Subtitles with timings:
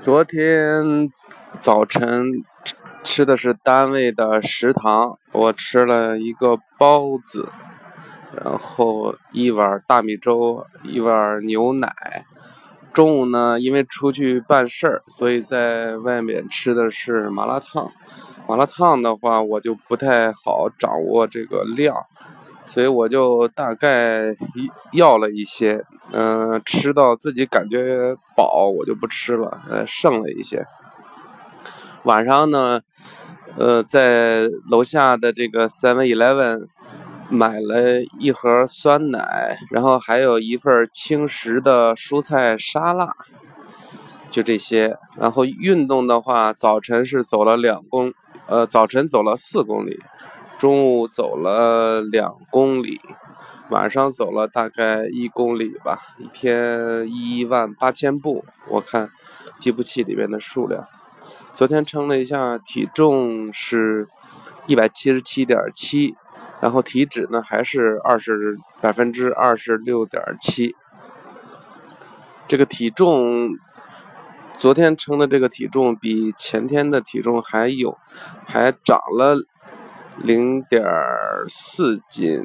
[0.00, 1.10] 昨天
[1.58, 2.44] 早晨
[3.02, 7.48] 吃的是单位的食堂，我吃了一个包子，
[8.32, 11.90] 然后一碗大米粥，一碗牛奶。
[12.92, 17.90] 中午呢，因为出去办事儿，所以在外面吃的是麻辣烫。
[18.46, 22.06] 麻辣烫的话，我就不太好掌握这个量。
[22.68, 24.36] 所以我就大概
[24.92, 25.82] 要了一些，
[26.12, 30.64] 嗯，吃到自己感觉饱，我就不吃了，呃，剩了一些。
[32.04, 32.80] 晚上呢，
[33.56, 36.66] 呃，在楼下的这个 Seven Eleven
[37.30, 43.08] 买了一盒酸奶，然后还有一份轻食的蔬菜沙拉，
[44.30, 44.96] 就这些。
[45.16, 48.12] 然后运动的话，早晨是走了两公，
[48.46, 49.98] 呃，早晨走了四公里。
[50.58, 53.00] 中午走了两公里，
[53.70, 58.44] 晚上走了大概一公里吧，一天一万八千步。
[58.68, 59.08] 我看
[59.60, 60.84] 计步器里面的数量，
[61.54, 64.08] 昨天称了一下，体重是
[64.66, 66.16] 一百七十七点七，
[66.60, 70.74] 然后体脂呢还是二十百分之二十六点七。
[72.48, 73.50] 这个体重，
[74.58, 77.96] 昨天称的这个体重比前天的体重还有，
[78.44, 79.38] 还长了。
[80.20, 80.84] 零点
[81.48, 82.44] 四斤，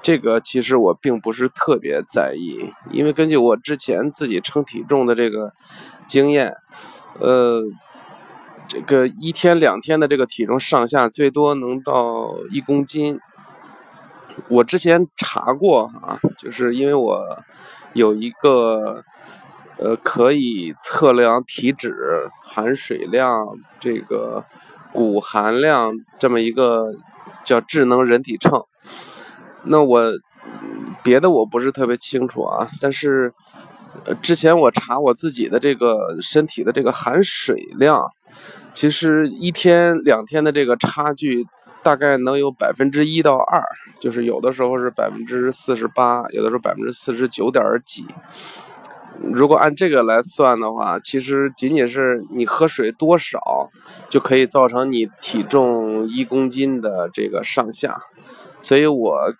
[0.00, 5.52] 这个其实我并不是特别在意，因为根据我之前自己称体重的这个
[6.06, 6.54] 经验，
[7.18, 7.62] 呃，
[8.68, 13.18] 这个一天两天的这个体重上下最多能到一公斤。
[14.48, 17.20] 我之前查过啊，就是因为我
[17.92, 19.02] 有一个
[19.78, 21.92] 呃可以测量体脂、
[22.44, 23.44] 含水量
[23.80, 24.44] 这个。
[24.92, 26.92] 骨含量这么一个
[27.44, 28.64] 叫智能人体秤，
[29.64, 30.12] 那我
[31.02, 33.32] 别的我不是特别清楚啊，但是
[34.20, 38.02] 之前我查我自己的这个身体的这个含水量，
[38.74, 41.46] 其实一天两天的这个差距
[41.82, 43.62] 大概能有百分之一到二，
[44.00, 48.06] 就是有的时候是百分之四十八，有的时候百分之四十九点几。
[49.22, 53.68] 如果按这个来算的话，其实仅仅是你喝水多少，
[54.08, 58.00] 就可以造成你体重一公斤的这个上下。
[58.62, 59.34] 所以我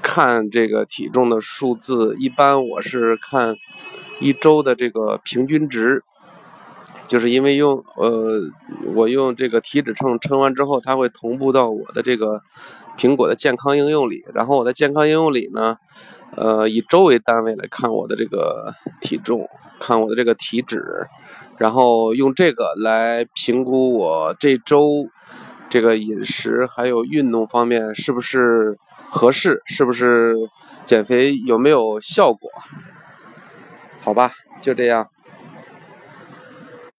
[0.00, 3.56] 看这个体重的数字，一般我是看
[4.20, 6.02] 一周的这个平均值，
[7.06, 8.40] 就是因为用呃，
[8.94, 12.40] 我用这个体脂秤称完之后，它会同步到我的这个
[12.96, 15.76] 苹果的健康应用里，然后我的健康应用里呢。
[16.34, 19.48] 呃，以周为单位来看我的这个体重，
[19.78, 21.06] 看我的这个体脂，
[21.58, 25.08] 然后用这个来评估我这周
[25.68, 28.76] 这个饮食还有运动方面是不是
[29.08, 30.34] 合适，是不是
[30.84, 32.50] 减肥有没有效果？
[34.02, 35.08] 好吧，就这样。